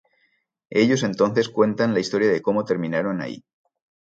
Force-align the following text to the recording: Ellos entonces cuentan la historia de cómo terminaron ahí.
Ellos 0.71 1.03
entonces 1.03 1.47
cuentan 1.49 1.93
la 1.93 1.99
historia 1.99 2.31
de 2.31 2.41
cómo 2.41 2.65
terminaron 2.65 3.21
ahí. 3.21 3.43